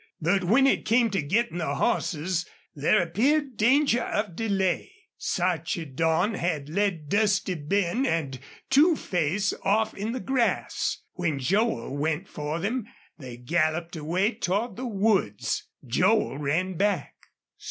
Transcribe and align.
But 0.19 0.45
when 0.45 0.65
it 0.65 0.83
came 0.83 1.11
to 1.11 1.21
getting 1.21 1.59
the 1.59 1.75
horses 1.75 2.47
there 2.73 3.03
appeared 3.03 3.55
danger 3.55 4.01
of 4.01 4.35
delay. 4.35 4.91
Sarchedon 5.19 6.33
had 6.33 6.69
led 6.69 7.07
Dusty 7.07 7.53
Ben 7.53 8.07
and 8.07 8.39
Two 8.71 8.95
Face 8.95 9.53
off 9.61 9.93
in 9.93 10.11
the 10.11 10.19
grass. 10.19 11.03
When 11.13 11.37
Joel 11.37 11.95
went 11.95 12.27
for 12.27 12.57
them 12.59 12.87
they 13.19 13.37
galloped 13.37 13.95
away 13.95 14.31
toward 14.31 14.75
the 14.75 14.87
woods. 14.87 15.67
Joel 15.85 16.39
ran 16.39 16.77
back. 16.77 17.13